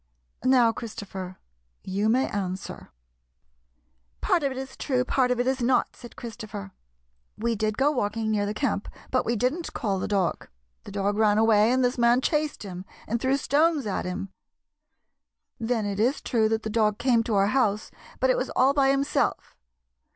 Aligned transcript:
"Now, 0.57 0.71
Christopher, 0.71 1.37
you 1.83 2.09
may 2.09 2.27
answer."" 2.27 2.89
Part 4.27 4.41
of 4.41 4.51
it 4.51 4.57
is 4.57 4.75
true, 4.75 5.05
part 5.05 5.29
of 5.29 5.39
it 5.39 5.45
is 5.45 5.61
not," 5.61 5.95
said 5.95 6.15
Christopher." 6.15 6.71
We 7.37 7.53
did 7.55 7.77
go 7.77 7.91
walking 7.91 8.31
near 8.31 8.45
their 8.45 8.55
camp, 8.55 8.87
but 9.11 9.27
we 9.27 9.35
did 9.35 9.53
n't 9.53 9.71
call 9.75 9.99
the 9.99 10.07
dog. 10.07 10.47
The 10.85 10.91
dog 10.91 11.17
ran 11.19 11.37
away, 11.37 11.71
and 11.71 11.85
this 11.85 11.99
man 11.99 12.19
chased 12.19 12.63
him, 12.63 12.83
and 13.07 13.21
threw 13.21 13.37
stones 13.37 13.85
at 13.85 14.05
him. 14.05 14.29
Then 15.59 15.85
it 15.85 15.99
is 15.99 16.19
true 16.19 16.49
that 16.49 16.63
the 16.63 16.71
dog 16.71 16.97
came 16.97 17.21
to 17.25 17.35
our 17.35 17.49
house, 17.53 17.91
but 18.19 18.31
it 18.31 18.37
was 18.37 18.49
all 18.55 18.73
by 18.73 18.89
himself. 18.89 19.55